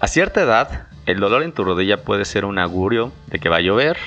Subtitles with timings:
[0.00, 3.56] A cierta edad, el dolor en tu rodilla puede ser un augurio de que va
[3.56, 3.98] a llover.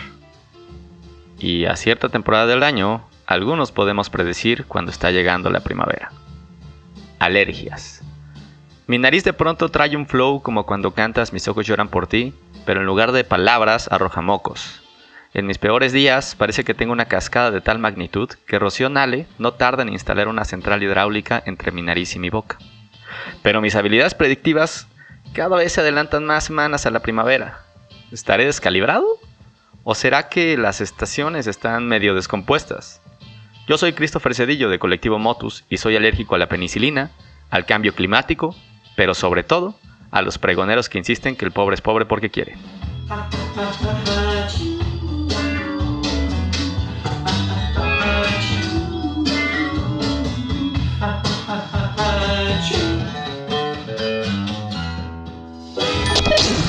[1.38, 6.12] Y a cierta temporada del año, algunos podemos predecir cuando está llegando la primavera.
[7.20, 8.02] Alergias.
[8.88, 12.34] Mi nariz de pronto trae un flow como cuando cantas Mis ojos lloran por ti,
[12.66, 14.82] pero en lugar de palabras arroja mocos.
[15.36, 19.28] En mis peores días parece que tengo una cascada de tal magnitud que Rocío Nale
[19.38, 22.58] no tarda en instalar una central hidráulica entre mi nariz y mi boca.
[23.44, 24.88] Pero mis habilidades predictivas
[25.34, 27.60] cada vez se adelantan más semanas a la primavera.
[28.12, 29.06] ¿Estaré descalibrado?
[29.84, 33.02] ¿O será que las estaciones están medio descompuestas?
[33.68, 37.12] Yo soy Christopher Cedillo de Colectivo Motus y soy alérgico a la penicilina,
[37.50, 38.56] al cambio climático,
[38.96, 39.76] pero sobre todo
[40.12, 42.56] a los pregoneros que insisten que el pobre es pobre porque quiere.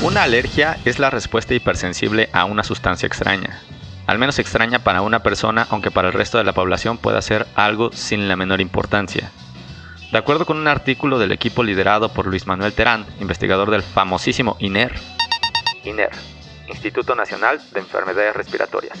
[0.05, 3.59] Una alergia es la respuesta hipersensible a una sustancia extraña.
[4.05, 7.47] Al menos extraña para una persona, aunque para el resto de la población pueda ser
[7.55, 9.31] algo sin la menor importancia.
[10.11, 14.57] De acuerdo con un artículo del equipo liderado por Luis Manuel Terán, investigador del famosísimo
[14.59, 14.93] INER,
[15.83, 16.11] INER,
[16.67, 18.99] Instituto Nacional de Enfermedades Respiratorias.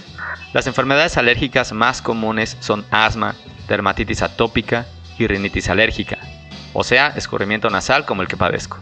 [0.53, 3.35] Las enfermedades alérgicas más comunes son asma,
[3.67, 4.87] dermatitis atópica
[5.19, 6.17] y rinitis alérgica,
[6.73, 8.79] o sea, escurrimiento nasal como el que padezco.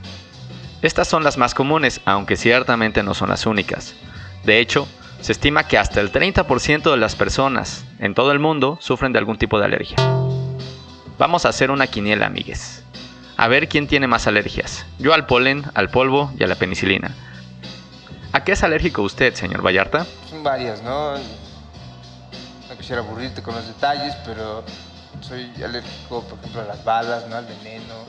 [0.84, 3.96] Estas son las más comunes, aunque ciertamente no son las únicas.
[4.44, 4.86] De hecho,
[5.22, 9.20] se estima que hasta el 30% de las personas en todo el mundo sufren de
[9.20, 9.96] algún tipo de alergia.
[11.18, 12.84] Vamos a hacer una quiniela, amigues.
[13.38, 14.86] A ver quién tiene más alergias.
[15.00, 17.16] Yo al polen, al polvo y a la penicilina.
[18.34, 20.06] ¿A qué es alérgico usted, señor Vallarta?
[20.30, 21.14] Son varias, ¿no?
[21.14, 24.66] No quisiera aburrirte con los detalles, pero
[25.22, 27.38] soy alérgico, por ejemplo, a las balas, ¿no?
[27.38, 28.04] Al veneno,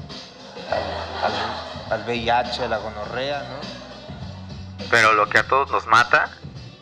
[1.91, 4.87] al, VIH, a la gonorrea, ¿no?
[4.91, 6.31] Pero lo que a todos nos mata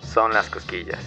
[0.03, 1.00] son las cosquillas.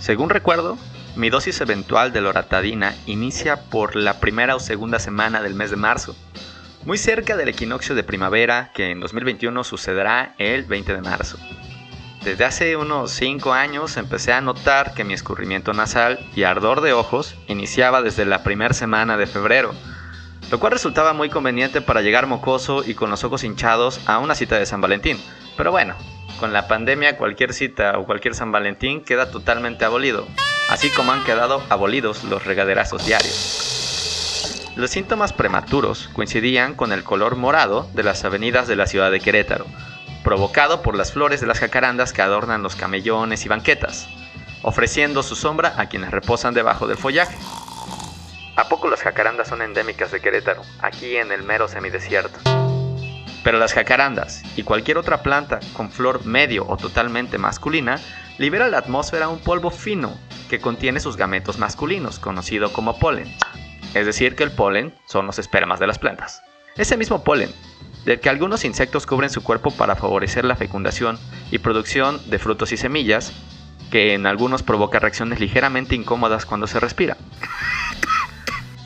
[0.00, 0.78] Según recuerdo,
[1.16, 5.76] mi dosis eventual de loratadina inicia por la primera o segunda semana del mes de
[5.76, 6.16] marzo,
[6.84, 11.38] muy cerca del equinoccio de primavera que en 2021 sucederá el 20 de marzo.
[12.24, 16.92] Desde hace unos 5 años empecé a notar que mi escurrimiento nasal y ardor de
[16.92, 19.74] ojos iniciaba desde la primera semana de febrero,
[20.50, 24.34] lo cual resultaba muy conveniente para llegar mocoso y con los ojos hinchados a una
[24.34, 25.18] cita de San Valentín.
[25.56, 25.94] Pero bueno,
[26.38, 30.26] con la pandemia cualquier cita o cualquier San Valentín queda totalmente abolido,
[30.68, 34.70] así como han quedado abolidos los regaderazos diarios.
[34.76, 39.20] Los síntomas prematuros coincidían con el color morado de las avenidas de la ciudad de
[39.20, 39.66] Querétaro,
[40.24, 44.08] provocado por las flores de las jacarandas que adornan los camellones y banquetas,
[44.62, 47.36] ofreciendo su sombra a quienes reposan debajo del follaje.
[48.56, 52.38] ¿A poco las jacarandas son endémicas de Querétaro, aquí en el mero semidesierto?
[53.42, 58.00] Pero las jacarandas y cualquier otra planta con flor medio o totalmente masculina
[58.38, 60.16] libera a la atmósfera un polvo fino
[60.48, 63.34] que contiene sus gametos masculinos, conocido como polen.
[63.92, 66.40] Es decir, que el polen son los espermas de las plantas.
[66.76, 67.52] Ese mismo polen,
[68.04, 71.18] del que algunos insectos cubren su cuerpo para favorecer la fecundación
[71.50, 73.32] y producción de frutos y semillas,
[73.90, 77.16] que en algunos provoca reacciones ligeramente incómodas cuando se respira.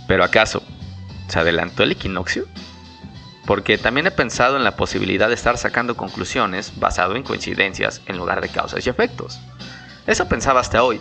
[0.09, 0.63] Pero acaso,
[1.29, 2.47] ¿se adelantó el equinoccio?
[3.47, 8.17] Porque también he pensado en la posibilidad de estar sacando conclusiones basado en coincidencias en
[8.17, 9.39] lugar de causas y efectos.
[10.07, 11.01] Eso pensaba hasta hoy,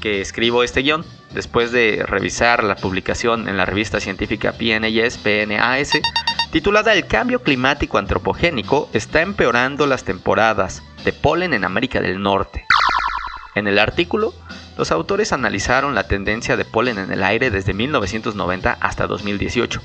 [0.00, 5.90] que escribo este guion, después de revisar la publicación en la revista científica PNAS, PNAS,
[6.50, 12.66] titulada El cambio climático antropogénico está empeorando las temporadas de polen en América del Norte.
[13.54, 14.32] En el artículo
[14.76, 19.80] los autores analizaron la tendencia de polen en el aire desde 1990 hasta 2018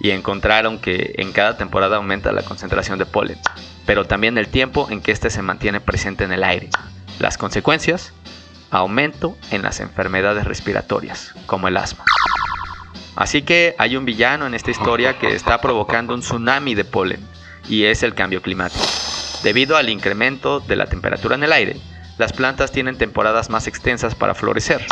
[0.00, 3.38] y encontraron que en cada temporada aumenta la concentración de polen,
[3.86, 6.68] pero también el tiempo en que éste se mantiene presente en el aire.
[7.18, 8.12] Las consecuencias,
[8.70, 12.04] aumento en las enfermedades respiratorias, como el asma.
[13.16, 17.26] Así que hay un villano en esta historia que está provocando un tsunami de polen,
[17.68, 18.84] y es el cambio climático.
[19.42, 21.76] Debido al incremento de la temperatura en el aire,
[22.18, 24.86] las plantas tienen temporadas más extensas para florecer.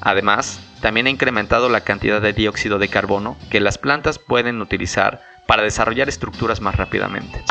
[0.00, 5.22] Además, también ha incrementado la cantidad de dióxido de carbono que las plantas pueden utilizar
[5.46, 7.42] para desarrollar estructuras más rápidamente.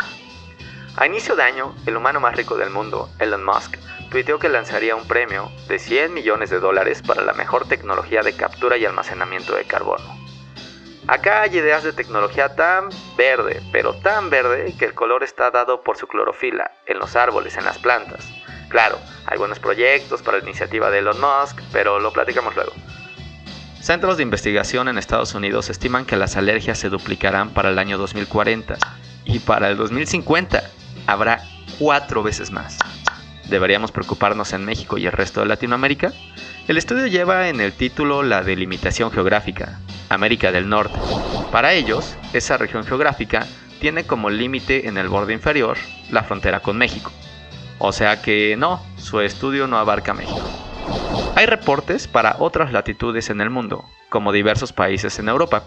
[0.96, 3.76] A inicio de año, el humano más rico del mundo, Elon Musk,
[4.10, 8.34] tuiteó que lanzaría un premio de 100 millones de dólares para la mejor tecnología de
[8.34, 10.16] captura y almacenamiento de carbono.
[11.08, 15.82] Acá hay ideas de tecnología tan verde, pero tan verde que el color está dado
[15.82, 18.26] por su clorofila, en los árboles, en las plantas.
[18.68, 22.72] Claro, hay buenos proyectos para la iniciativa de Elon Musk, pero lo platicamos luego.
[23.80, 27.98] Centros de investigación en Estados Unidos estiman que las alergias se duplicarán para el año
[27.98, 28.76] 2040
[29.24, 30.70] y para el 2050
[31.06, 31.42] habrá
[31.78, 32.78] cuatro veces más.
[33.48, 36.12] ¿Deberíamos preocuparnos en México y el resto de Latinoamérica?
[36.66, 39.78] El estudio lleva en el título la delimitación geográfica,
[40.08, 40.98] América del Norte.
[41.52, 43.46] Para ellos, esa región geográfica
[43.80, 45.78] tiene como límite en el borde inferior
[46.10, 47.12] la frontera con México.
[47.78, 50.40] O sea que no, su estudio no abarca México.
[51.34, 55.64] Hay reportes para otras latitudes en el mundo, como diversos países en Europa,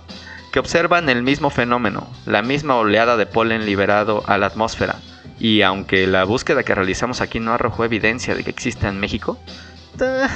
[0.51, 4.95] que observan el mismo fenómeno, la misma oleada de polen liberado a la atmósfera,
[5.39, 9.37] y aunque la búsqueda que realizamos aquí no arrojó evidencia de que exista en México,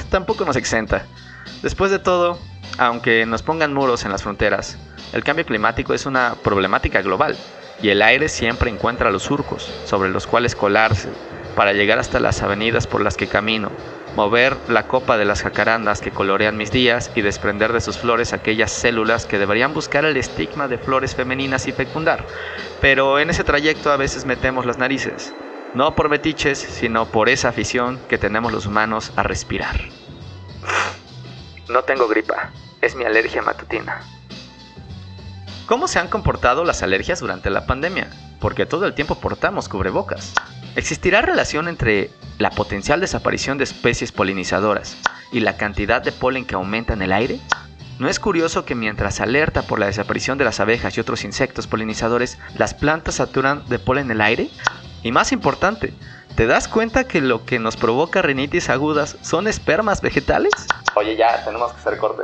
[0.10, 1.06] tampoco nos exenta.
[1.64, 2.38] Después de todo,
[2.78, 4.78] aunque nos pongan muros en las fronteras,
[5.14, 7.36] el cambio climático es una problemática global
[7.81, 11.10] y el aire siempre encuentra los surcos sobre los cuales colarse
[11.56, 13.72] para llegar hasta las avenidas por las que camino,
[14.16, 18.34] mover la copa de las jacarandas que colorean mis días y desprender de sus flores
[18.34, 22.26] aquellas células que deberían buscar el estigma de flores femeninas y fecundar.
[22.82, 25.34] Pero en ese trayecto a veces metemos las narices,
[25.74, 29.80] no por metiches, sino por esa afición que tenemos los humanos a respirar.
[31.70, 32.52] No tengo gripa,
[32.82, 34.02] es mi alergia matutina.
[35.66, 38.10] ¿Cómo se han comportado las alergias durante la pandemia?
[38.44, 40.34] Porque todo el tiempo portamos cubrebocas.
[40.75, 42.10] ¿Existirá relación entre
[42.40, 44.98] la potencial desaparición de especies polinizadoras
[45.31, 47.40] y la cantidad de polen que aumenta en el aire?
[48.00, 51.68] ¿No es curioso que mientras alerta por la desaparición de las abejas y otros insectos
[51.68, 54.50] polinizadores, las plantas saturan de polen el aire?
[55.04, 55.94] Y más importante,
[56.36, 60.51] ¿te das cuenta que lo que nos provoca rinitis agudas son espermas vegetales?
[60.96, 62.24] Oye, ya, tenemos que hacer corte.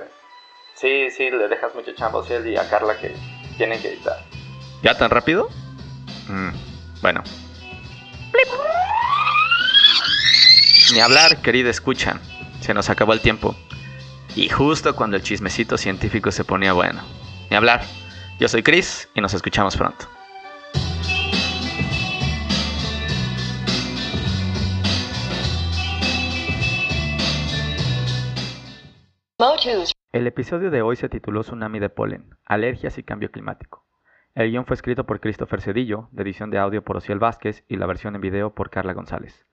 [0.76, 3.16] Sí, sí, le dejas mucho chambo a y a Carla que
[3.56, 4.18] tienen que editar.
[4.84, 5.48] ¿Ya tan rápido?
[6.30, 7.24] Mm, bueno.
[10.94, 12.20] Ni hablar, querida escuchan.
[12.62, 13.56] Se nos acabó el tiempo.
[14.36, 17.02] Y justo cuando el chismecito científico se ponía bueno.
[17.50, 17.84] Ni hablar.
[18.40, 20.08] Yo soy Chris y nos escuchamos pronto.
[30.12, 33.89] El episodio de hoy se tituló Tsunami de polen, alergias y cambio climático.
[34.40, 37.76] El guion fue escrito por Christopher Cedillo, de edición de audio por Ociel Vázquez y
[37.76, 39.46] la versión en video por Carla González.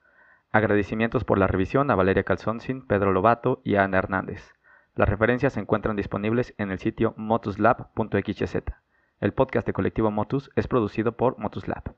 [0.49, 4.53] Agradecimientos por la revisión a Valeria Calzoncin, Pedro Lobato y Ana Hernández.
[4.95, 8.63] Las referencias se encuentran disponibles en el sitio motuslab.xyz.
[9.19, 11.93] El podcast de Colectivo Motus es producido por Motuslab.